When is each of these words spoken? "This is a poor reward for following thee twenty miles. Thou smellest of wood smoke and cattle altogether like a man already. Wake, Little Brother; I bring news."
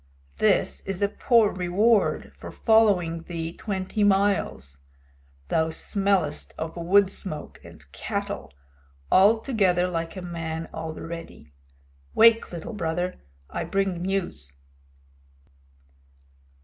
"This 0.39 0.81
is 0.87 1.03
a 1.03 1.07
poor 1.07 1.51
reward 1.53 2.31
for 2.35 2.51
following 2.51 3.21
thee 3.21 3.53
twenty 3.53 4.03
miles. 4.03 4.79
Thou 5.49 5.69
smellest 5.69 6.55
of 6.57 6.75
wood 6.75 7.11
smoke 7.11 7.61
and 7.63 7.85
cattle 7.91 8.51
altogether 9.11 9.87
like 9.87 10.15
a 10.15 10.23
man 10.23 10.67
already. 10.73 11.53
Wake, 12.15 12.51
Little 12.51 12.73
Brother; 12.73 13.21
I 13.47 13.63
bring 13.63 14.01
news." 14.01 14.53